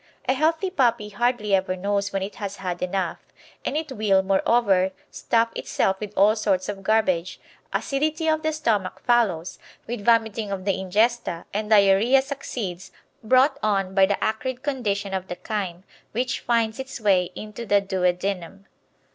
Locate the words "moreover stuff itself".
4.23-5.99